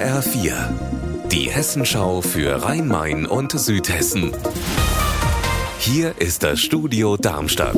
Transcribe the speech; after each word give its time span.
HR4, 0.00 0.54
die 1.30 1.50
Hessenschau 1.50 2.22
für 2.22 2.64
Rhein-Main 2.64 3.26
und 3.26 3.52
Südhessen. 3.52 4.32
Hier 5.78 6.14
ist 6.18 6.42
das 6.42 6.58
Studio 6.60 7.18
Darmstadt. 7.18 7.76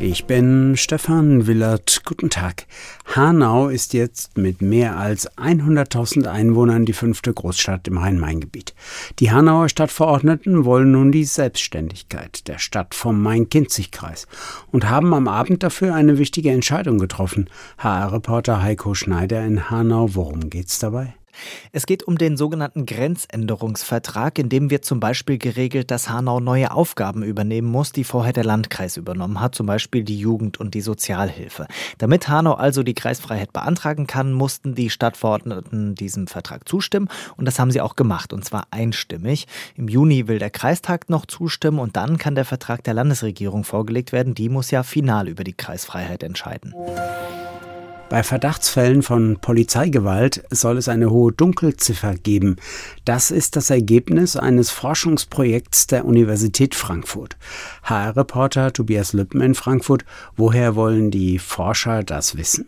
Ich 0.00 0.24
bin 0.24 0.76
Stefan 0.76 1.46
Willert. 1.46 2.02
Guten 2.04 2.28
Tag. 2.28 2.66
Hanau 3.14 3.68
ist 3.68 3.94
jetzt 3.94 4.36
mit 4.36 4.62
mehr 4.62 4.96
als 4.96 5.30
100.000 5.36 6.26
Einwohnern 6.26 6.86
die 6.86 6.92
fünfte 6.92 7.32
Großstadt 7.32 7.86
im 7.86 7.98
Rhein-Main-Gebiet. 7.98 8.74
Die 9.20 9.30
Hanauer 9.30 9.68
Stadtverordneten 9.68 10.64
wollen 10.64 10.90
nun 10.90 11.12
die 11.12 11.24
Selbstständigkeit 11.24 12.48
der 12.48 12.58
Stadt 12.58 12.96
vom 12.96 13.22
Main-Kinzig-Kreis 13.22 14.26
und 14.72 14.90
haben 14.90 15.14
am 15.14 15.28
Abend 15.28 15.62
dafür 15.62 15.94
eine 15.94 16.18
wichtige 16.18 16.50
Entscheidung 16.50 16.98
getroffen. 16.98 17.48
HR-Reporter 17.78 18.60
Heiko 18.60 18.94
Schneider 18.94 19.44
in 19.44 19.70
Hanau. 19.70 20.16
Worum 20.16 20.50
geht's 20.50 20.80
dabei? 20.80 21.14
Es 21.72 21.86
geht 21.86 22.02
um 22.02 22.18
den 22.18 22.36
sogenannten 22.36 22.86
Grenzänderungsvertrag, 22.86 24.38
in 24.38 24.48
dem 24.48 24.70
wird 24.70 24.84
zum 24.84 25.00
Beispiel 25.00 25.38
geregelt, 25.38 25.90
dass 25.90 26.08
Hanau 26.08 26.40
neue 26.40 26.70
Aufgaben 26.70 27.22
übernehmen 27.22 27.68
muss, 27.68 27.92
die 27.92 28.04
vorher 28.04 28.32
der 28.32 28.44
Landkreis 28.44 28.96
übernommen 28.96 29.40
hat, 29.40 29.54
zum 29.54 29.66
Beispiel 29.66 30.04
die 30.04 30.18
Jugend- 30.18 30.58
und 30.58 30.74
die 30.74 30.80
Sozialhilfe. 30.80 31.66
Damit 31.98 32.28
Hanau 32.28 32.54
also 32.54 32.82
die 32.82 32.94
Kreisfreiheit 32.94 33.52
beantragen 33.52 34.06
kann, 34.06 34.32
mussten 34.32 34.74
die 34.74 34.90
Stadtverordneten 34.90 35.94
diesem 35.94 36.26
Vertrag 36.26 36.68
zustimmen 36.68 37.08
und 37.36 37.44
das 37.44 37.58
haben 37.58 37.70
sie 37.70 37.80
auch 37.80 37.96
gemacht 37.96 38.32
und 38.32 38.44
zwar 38.44 38.66
einstimmig. 38.70 39.46
Im 39.76 39.88
Juni 39.88 40.28
will 40.28 40.38
der 40.38 40.50
Kreistag 40.50 41.08
noch 41.08 41.26
zustimmen 41.26 41.78
und 41.78 41.96
dann 41.96 42.18
kann 42.18 42.34
der 42.34 42.44
Vertrag 42.44 42.84
der 42.84 42.94
Landesregierung 42.94 43.64
vorgelegt 43.64 44.12
werden. 44.12 44.34
Die 44.34 44.48
muss 44.48 44.70
ja 44.70 44.82
final 44.82 45.28
über 45.28 45.44
die 45.44 45.54
Kreisfreiheit 45.54 46.22
entscheiden. 46.22 46.74
Bei 48.10 48.22
Verdachtsfällen 48.22 49.02
von 49.02 49.38
Polizeigewalt 49.38 50.42
soll 50.50 50.78
es 50.78 50.88
eine 50.88 51.10
hohe 51.10 51.30
Dunkelziffer 51.30 52.14
geben. 52.14 52.56
Das 53.04 53.30
ist 53.30 53.54
das 53.54 53.68
Ergebnis 53.68 54.34
eines 54.34 54.70
Forschungsprojekts 54.70 55.88
der 55.88 56.06
Universität 56.06 56.74
Frankfurt. 56.74 57.36
HR-Reporter 57.82 58.72
Tobias 58.72 59.12
Lüppen 59.12 59.42
in 59.42 59.54
Frankfurt. 59.54 60.06
Woher 60.36 60.74
wollen 60.74 61.10
die 61.10 61.38
Forscher 61.38 62.02
das 62.02 62.38
wissen? 62.38 62.66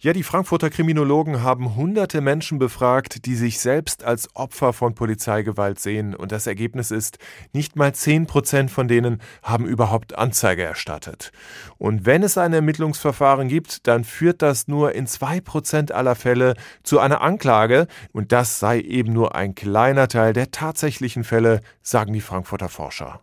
Ja, 0.00 0.12
die 0.12 0.22
Frankfurter 0.22 0.68
Kriminologen 0.68 1.42
haben 1.42 1.76
hunderte 1.76 2.20
Menschen 2.20 2.58
befragt, 2.58 3.24
die 3.24 3.36
sich 3.36 3.58
selbst 3.60 4.04
als 4.04 4.28
Opfer 4.34 4.72
von 4.72 4.94
Polizeigewalt 4.94 5.80
sehen. 5.80 6.14
Und 6.14 6.30
das 6.30 6.46
Ergebnis 6.46 6.90
ist, 6.90 7.18
nicht 7.52 7.76
mal 7.76 7.94
zehn 7.94 8.26
Prozent 8.26 8.70
von 8.70 8.86
denen 8.86 9.22
haben 9.42 9.64
überhaupt 9.64 10.18
Anzeige 10.18 10.62
erstattet. 10.62 11.32
Und 11.78 12.04
wenn 12.04 12.22
es 12.22 12.36
ein 12.36 12.52
Ermittlungsverfahren 12.52 13.48
gibt, 13.48 13.86
dann 13.86 14.04
führt 14.04 14.42
das 14.42 14.68
nur 14.68 14.94
in 14.94 15.06
zwei 15.06 15.40
Prozent 15.40 15.92
aller 15.92 16.16
Fälle 16.16 16.54
zu 16.82 16.98
einer 16.98 17.22
Anklage. 17.22 17.86
Und 18.12 18.32
das 18.32 18.58
sei 18.58 18.80
eben 18.80 19.12
nur 19.12 19.34
ein 19.34 19.54
kleiner 19.54 20.08
Teil 20.08 20.34
der 20.34 20.50
tatsächlichen 20.50 21.24
Fälle, 21.24 21.62
sagen 21.82 22.12
die 22.12 22.20
Frankfurter 22.20 22.68
Forscher. 22.68 23.20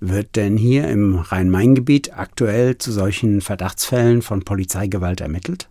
Wird 0.00 0.36
denn 0.36 0.56
hier 0.58 0.88
im 0.88 1.18
Rhein-Main-Gebiet 1.18 2.16
aktuell 2.16 2.76
zu 2.76 2.92
solchen 2.92 3.40
Verdachtsfällen 3.40 4.20
von 4.20 4.42
Polizeigewalt 4.44 5.20
ermittelt? 5.20 5.70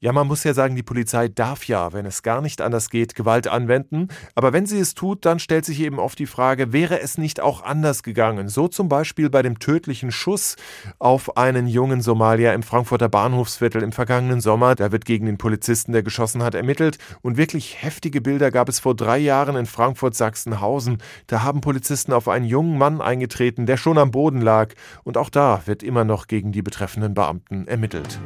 Ja, 0.00 0.12
man 0.12 0.26
muss 0.26 0.44
ja 0.44 0.54
sagen, 0.54 0.76
die 0.76 0.82
Polizei 0.82 1.28
darf 1.28 1.64
ja, 1.66 1.92
wenn 1.92 2.06
es 2.06 2.22
gar 2.22 2.40
nicht 2.40 2.60
anders 2.60 2.90
geht, 2.90 3.14
Gewalt 3.14 3.48
anwenden. 3.48 4.08
Aber 4.34 4.52
wenn 4.52 4.66
sie 4.66 4.78
es 4.78 4.94
tut, 4.94 5.24
dann 5.24 5.38
stellt 5.38 5.64
sich 5.64 5.80
eben 5.80 5.98
oft 5.98 6.18
die 6.18 6.26
Frage, 6.26 6.72
wäre 6.72 7.00
es 7.00 7.18
nicht 7.18 7.40
auch 7.40 7.62
anders 7.62 8.02
gegangen? 8.02 8.48
So 8.48 8.68
zum 8.68 8.88
Beispiel 8.88 9.30
bei 9.30 9.42
dem 9.42 9.58
tödlichen 9.58 10.10
Schuss 10.10 10.56
auf 10.98 11.36
einen 11.36 11.66
jungen 11.66 12.00
Somalier 12.00 12.52
im 12.52 12.62
Frankfurter 12.62 13.08
Bahnhofsviertel 13.08 13.82
im 13.82 13.92
vergangenen 13.92 14.40
Sommer. 14.40 14.74
Da 14.74 14.92
wird 14.92 15.04
gegen 15.04 15.26
den 15.26 15.38
Polizisten, 15.38 15.92
der 15.92 16.02
geschossen 16.02 16.42
hat, 16.42 16.54
ermittelt. 16.54 16.98
Und 17.22 17.36
wirklich 17.36 17.82
heftige 17.82 18.20
Bilder 18.20 18.50
gab 18.50 18.68
es 18.68 18.80
vor 18.80 18.94
drei 18.94 19.18
Jahren 19.18 19.56
in 19.56 19.66
Frankfurt-Sachsenhausen. 19.66 20.98
Da 21.26 21.42
haben 21.42 21.60
Polizisten 21.60 22.12
auf 22.12 22.28
einen 22.28 22.44
jungen 22.44 22.78
Mann 22.78 23.00
eingetreten, 23.00 23.66
der 23.66 23.76
schon 23.76 23.98
am 23.98 24.10
Boden 24.10 24.40
lag. 24.40 24.74
Und 25.04 25.16
auch 25.16 25.30
da 25.30 25.62
wird 25.66 25.82
immer 25.82 26.04
noch 26.04 26.26
gegen 26.26 26.52
die 26.52 26.62
betreffenden 26.62 27.14
Beamten 27.14 27.66
ermittelt. 27.66 28.20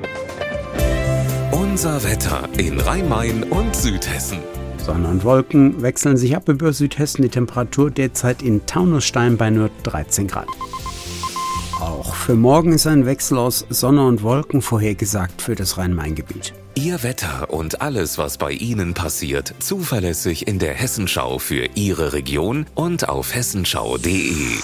Unser 1.76 2.02
Wetter 2.04 2.48
in 2.56 2.80
Rhein-Main 2.80 3.42
und 3.42 3.76
Südhessen. 3.76 4.38
Sonne 4.78 5.08
und 5.08 5.24
Wolken 5.24 5.82
wechseln 5.82 6.16
sich 6.16 6.34
ab 6.34 6.48
über 6.48 6.72
Südhessen. 6.72 7.20
Die 7.20 7.28
Temperatur 7.28 7.90
derzeit 7.90 8.40
in 8.40 8.64
Taunusstein 8.64 9.36
bei 9.36 9.50
nur 9.50 9.68
13 9.82 10.26
Grad. 10.26 10.48
Auch 11.78 12.14
für 12.14 12.34
morgen 12.34 12.72
ist 12.72 12.86
ein 12.86 13.04
Wechsel 13.04 13.36
aus 13.36 13.66
Sonne 13.68 14.06
und 14.06 14.22
Wolken 14.22 14.62
vorhergesagt 14.62 15.42
für 15.42 15.54
das 15.54 15.76
Rhein-Main-Gebiet. 15.76 16.54
Ihr 16.76 17.02
Wetter 17.02 17.50
und 17.50 17.82
alles, 17.82 18.16
was 18.16 18.38
bei 18.38 18.52
Ihnen 18.52 18.94
passiert, 18.94 19.52
zuverlässig 19.58 20.48
in 20.48 20.58
der 20.58 20.72
Hessenschau 20.72 21.38
für 21.38 21.68
Ihre 21.74 22.14
Region 22.14 22.64
und 22.74 23.06
auf 23.10 23.34
hessenschau.de. 23.34 24.60